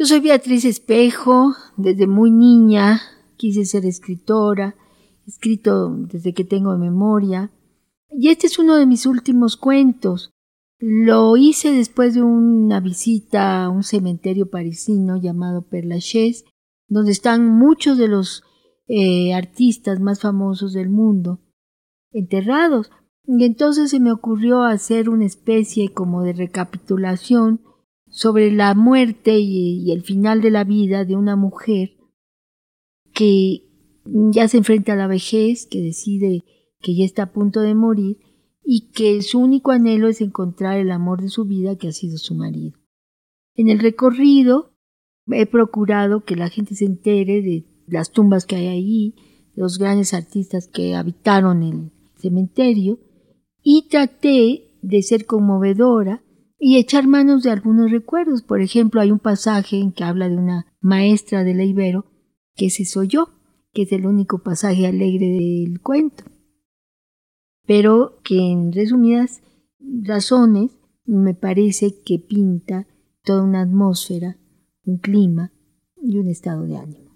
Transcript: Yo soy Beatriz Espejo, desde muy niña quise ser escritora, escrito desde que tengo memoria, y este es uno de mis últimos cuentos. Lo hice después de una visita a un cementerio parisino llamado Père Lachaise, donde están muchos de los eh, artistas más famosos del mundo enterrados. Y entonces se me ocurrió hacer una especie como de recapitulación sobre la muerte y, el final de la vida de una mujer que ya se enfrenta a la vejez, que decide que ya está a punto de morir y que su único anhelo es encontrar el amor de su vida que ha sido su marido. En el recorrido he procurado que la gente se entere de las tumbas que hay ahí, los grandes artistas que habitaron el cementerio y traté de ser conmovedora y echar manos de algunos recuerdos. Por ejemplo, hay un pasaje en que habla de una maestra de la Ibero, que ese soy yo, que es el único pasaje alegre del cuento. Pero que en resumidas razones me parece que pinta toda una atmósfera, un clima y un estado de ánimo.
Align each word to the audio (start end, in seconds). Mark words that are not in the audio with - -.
Yo 0.00 0.06
soy 0.06 0.20
Beatriz 0.20 0.64
Espejo, 0.64 1.54
desde 1.76 2.06
muy 2.06 2.30
niña 2.30 3.02
quise 3.36 3.66
ser 3.66 3.84
escritora, 3.84 4.74
escrito 5.26 5.90
desde 5.90 6.32
que 6.32 6.42
tengo 6.42 6.74
memoria, 6.78 7.50
y 8.08 8.30
este 8.30 8.46
es 8.46 8.58
uno 8.58 8.76
de 8.76 8.86
mis 8.86 9.04
últimos 9.04 9.58
cuentos. 9.58 10.30
Lo 10.78 11.36
hice 11.36 11.72
después 11.72 12.14
de 12.14 12.22
una 12.22 12.80
visita 12.80 13.62
a 13.62 13.68
un 13.68 13.82
cementerio 13.82 14.48
parisino 14.48 15.18
llamado 15.18 15.68
Père 15.68 15.88
Lachaise, 15.88 16.46
donde 16.88 17.12
están 17.12 17.46
muchos 17.46 17.98
de 17.98 18.08
los 18.08 18.42
eh, 18.88 19.34
artistas 19.34 20.00
más 20.00 20.22
famosos 20.22 20.72
del 20.72 20.88
mundo 20.88 21.40
enterrados. 22.10 22.90
Y 23.26 23.44
entonces 23.44 23.90
se 23.90 24.00
me 24.00 24.12
ocurrió 24.12 24.62
hacer 24.62 25.10
una 25.10 25.26
especie 25.26 25.92
como 25.92 26.22
de 26.22 26.32
recapitulación 26.32 27.60
sobre 28.10 28.50
la 28.50 28.74
muerte 28.74 29.38
y, 29.38 29.90
el 29.92 30.02
final 30.02 30.42
de 30.42 30.50
la 30.50 30.64
vida 30.64 31.04
de 31.04 31.16
una 31.16 31.36
mujer 31.36 31.96
que 33.14 33.62
ya 34.04 34.48
se 34.48 34.58
enfrenta 34.58 34.92
a 34.92 34.96
la 34.96 35.06
vejez, 35.06 35.66
que 35.66 35.80
decide 35.80 36.44
que 36.80 36.94
ya 36.94 37.04
está 37.04 37.24
a 37.24 37.32
punto 37.32 37.60
de 37.60 37.74
morir 37.74 38.18
y 38.64 38.90
que 38.90 39.22
su 39.22 39.38
único 39.38 39.70
anhelo 39.70 40.08
es 40.08 40.20
encontrar 40.20 40.78
el 40.78 40.90
amor 40.90 41.22
de 41.22 41.28
su 41.28 41.44
vida 41.44 41.76
que 41.76 41.88
ha 41.88 41.92
sido 41.92 42.18
su 42.18 42.34
marido. 42.34 42.78
En 43.54 43.68
el 43.68 43.78
recorrido 43.78 44.74
he 45.30 45.46
procurado 45.46 46.24
que 46.24 46.36
la 46.36 46.48
gente 46.48 46.74
se 46.74 46.86
entere 46.86 47.42
de 47.42 47.66
las 47.86 48.10
tumbas 48.10 48.46
que 48.46 48.56
hay 48.56 48.66
ahí, 48.66 49.14
los 49.54 49.78
grandes 49.78 50.14
artistas 50.14 50.68
que 50.68 50.94
habitaron 50.94 51.62
el 51.62 51.92
cementerio 52.16 52.98
y 53.62 53.88
traté 53.88 54.78
de 54.82 55.02
ser 55.02 55.26
conmovedora 55.26 56.22
y 56.60 56.76
echar 56.76 57.08
manos 57.08 57.42
de 57.42 57.50
algunos 57.50 57.90
recuerdos. 57.90 58.42
Por 58.42 58.60
ejemplo, 58.60 59.00
hay 59.00 59.10
un 59.10 59.18
pasaje 59.18 59.78
en 59.78 59.92
que 59.92 60.04
habla 60.04 60.28
de 60.28 60.36
una 60.36 60.66
maestra 60.80 61.42
de 61.42 61.54
la 61.54 61.64
Ibero, 61.64 62.04
que 62.54 62.66
ese 62.66 62.84
soy 62.84 63.08
yo, 63.08 63.30
que 63.72 63.82
es 63.82 63.92
el 63.92 64.06
único 64.06 64.42
pasaje 64.42 64.86
alegre 64.86 65.26
del 65.26 65.80
cuento. 65.80 66.24
Pero 67.66 68.20
que 68.22 68.38
en 68.38 68.72
resumidas 68.72 69.42
razones 69.80 70.70
me 71.06 71.34
parece 71.34 72.02
que 72.04 72.18
pinta 72.18 72.86
toda 73.24 73.42
una 73.42 73.62
atmósfera, 73.62 74.36
un 74.84 74.98
clima 74.98 75.52
y 75.96 76.18
un 76.18 76.28
estado 76.28 76.66
de 76.66 76.76
ánimo. 76.76 77.09